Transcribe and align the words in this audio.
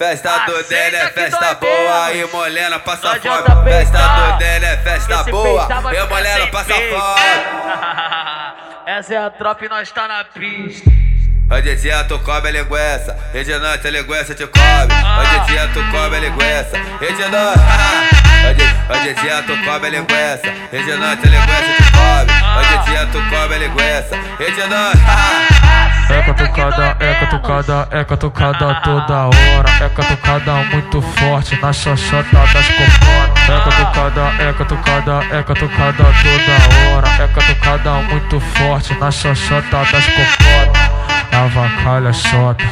Festa 0.00 0.46
do 0.46 0.62
dele 0.62 0.94
é 0.94 1.10
festa 1.10 1.54
boa 1.54 2.12
e 2.12 2.24
mulher 2.26 2.78
passa 2.84 3.16
fome. 3.16 3.64
Festa 3.64 3.98
do 3.98 4.38
dele 4.38 4.64
é 4.64 4.76
festa 4.76 5.24
boa 5.24 5.66
e 5.92 6.34
sem 6.36 6.50
passa 6.52 6.74
fome. 6.74 7.20
Essa 8.86 9.14
é 9.14 9.16
a 9.16 9.28
tropa 9.28 9.64
e 9.64 9.68
nós 9.68 9.90
tá 9.90 10.06
na 10.06 10.22
pista. 10.22 10.88
Hoje 11.50 11.72
em 11.72 11.76
dia 11.76 12.04
tu 12.04 12.16
come 12.20 12.52
linguiça, 12.52 13.16
e 13.34 13.42
de 13.42 13.58
noite 13.58 13.88
a 13.88 13.90
linguiça 13.90 14.36
te 14.36 14.46
come. 14.46 14.94
Hoje 15.18 15.36
em 15.36 15.46
dia 15.46 15.68
tu 15.74 15.80
come 15.90 16.20
linguiça, 16.20 16.76
e 17.00 17.12
de 17.14 17.28
noite. 17.28 17.60
Hoje, 18.46 19.00
hoje 19.00 19.08
em 19.10 19.14
dia 19.14 19.42
tu 19.42 19.56
come 19.64 19.90
linguiça, 19.90 20.48
e 20.72 20.82
de 20.84 20.96
noite 20.96 21.26
a 21.26 21.30
linguiça 21.30 21.72
te 21.76 21.90
come. 21.90 22.32
Hoje 22.56 22.74
em 22.74 22.82
dia 22.84 23.06
tu 23.06 23.18
come 23.30 23.58
linguiça, 23.58 24.16
e 24.38 24.52
de 24.52 24.64
noite. 24.68 25.27
Catucada, 27.28 27.86
é 27.90 28.04
catucada, 28.04 28.58
catucada 28.58 28.80
toda 28.80 29.24
hora. 29.26 29.84
É 29.84 29.88
catucada 29.90 30.54
muito 30.72 31.02
forte 31.02 31.60
na 31.60 31.74
xoxota 31.74 32.38
das 32.38 32.68
coconas. 32.68 33.48
É 33.48 33.60
catucada, 33.64 34.22
é 34.38 34.52
catucada, 34.54 35.36
é 35.36 35.42
catucada 35.42 36.04
toda 36.22 36.96
hora. 36.96 37.22
É 37.22 37.28
catucada 37.28 37.92
muito 38.08 38.40
forte 38.40 38.94
na 38.94 39.10
xoxota 39.10 39.76
das 39.92 40.06
coconas. 40.06 40.88
Avacalha 41.30 42.12
xota, 42.14 42.64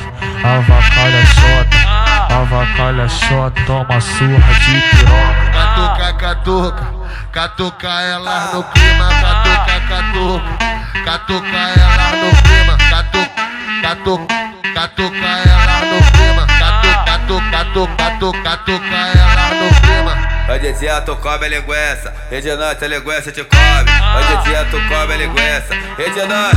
avacalha 0.43 1.27
xota, 1.27 2.35
avacalha 2.35 3.09
xota, 3.09 3.63
toma 3.67 4.01
surra 4.01 4.55
de 4.55 4.81
piroca. 4.81 5.53
Catuca, 5.53 6.13
catuca, 6.15 6.87
catuca 7.31 7.89
elas 8.01 8.55
no 8.55 8.65
clima, 8.65 9.09
catuca, 9.21 9.81
catuca, 9.87 11.05
catuca 11.05 11.59
elas 11.77 12.13
no 12.23 12.31
clima, 12.43 12.77
catuca, 12.91 13.47
catuca, 13.83 14.46
catuca 14.75 15.17
elas 15.17 15.81
no 15.91 15.99
clima, 16.13 16.47
catuca, 16.47 17.05
catuca, 17.05 17.97
catuca, 17.97 18.43
catuca, 18.43 18.97
elas 18.97 19.51
no 19.61 19.81
clima. 19.81 20.37
Hoje 20.49 20.69
em 20.69 20.79
dia 20.79 21.01
tu 21.01 21.17
come 21.17 21.49
linguiça, 21.49 22.13
e 22.31 22.41
de 22.41 22.55
noite 22.55 22.85
a 22.85 22.89
linguiça 22.89 23.33
te 23.33 23.45
come. 23.45 23.91
Hoje 24.17 24.33
em 24.33 24.43
dia 24.51 24.65
tu 24.71 24.81
come 24.89 25.17
linguiça, 25.17 25.75
e 25.99 26.11
de 26.11 26.27
noite. 26.27 26.57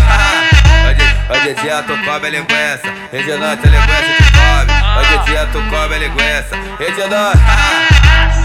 Hoje, 1.30 1.50
em 1.52 1.53
dia 1.56 1.84
tu 1.84 1.97
come 2.06 2.30
linguiça, 2.30 2.94
e 3.14 3.23
de 3.23 3.38
noite 3.38 3.67
a 3.67 3.69
linguiça 3.69 4.14
te 4.17 4.31
come. 4.31 5.00
Hoje 5.00 5.16
em 5.16 5.23
dia 5.25 5.45
tu 5.52 5.62
come 5.69 6.00
linguiça, 6.00 6.56
e 6.80 6.91
de. 6.91 7.89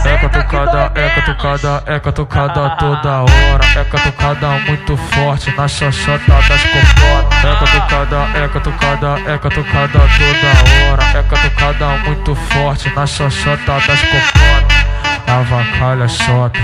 É 0.04 0.18
catucada, 0.18 0.92
é 0.94 1.08
catucada, 1.08 1.82
é 1.86 1.98
catucada 1.98 2.76
toda 2.76 3.22
hora. 3.22 3.64
É 3.74 3.84
catucada 3.84 4.48
muito 4.66 4.96
forte 4.96 5.50
na 5.56 5.66
xoxota 5.66 6.32
das 6.48 6.62
coconas. 6.62 7.44
É 7.44 7.56
catucada, 7.58 8.16
é 8.34 8.48
catucada, 8.48 9.32
é 9.32 9.38
catucada 9.38 9.98
toda 9.98 10.92
hora. 10.92 11.18
É 11.18 11.22
catucada 11.22 11.86
muito 12.04 12.34
forte 12.34 12.92
na 12.94 13.06
xoxota 13.06 13.72
das 13.86 14.00
coconas. 14.02 14.84
Avacalha 15.26 16.06
xota, 16.06 16.60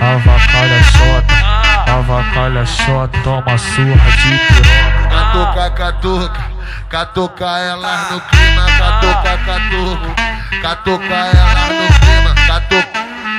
avacalha 0.00 0.82
xota, 0.84 1.90
avacalha 1.90 2.64
xota, 2.64 3.18
toma 3.24 3.58
surra 3.58 4.10
de 4.12 4.38
piroca. 4.38 4.94
Catuca, 5.10 5.70
catuca, 5.70 6.42
catuca 6.88 7.58
elas 7.58 8.10
no 8.12 8.20
clima, 8.20 8.64
catuca, 8.78 9.38
catuca, 9.44 10.14
catuca 10.62 11.14
elas 11.14 11.68
no 11.68 11.74
clima, 11.74 11.83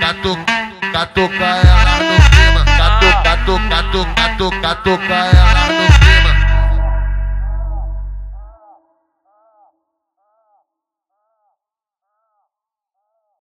catuca, 0.06 0.72
catuca, 0.94 1.61
elas 1.61 2.00
no 2.00 2.17
clima, 2.30 2.64
catuca, 2.64 3.23
catuca, 3.23 4.16
catuca, 4.16 4.62
catuca 4.62 5.31
elas 5.31 5.70
no 5.70 5.95